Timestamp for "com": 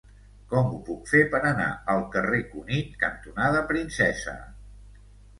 0.51-0.69